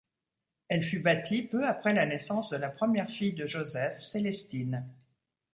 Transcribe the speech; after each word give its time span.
Elle 0.67 0.83
fut 0.83 0.97
bâtie 0.97 1.43
peu 1.43 1.67
après 1.67 1.93
la 1.93 2.07
naissance 2.07 2.49
de 2.49 2.57
la 2.57 2.69
première 2.69 3.11
fille 3.11 3.33
de 3.33 3.45
Joseph, 3.45 4.01
Célestine. 4.01 4.83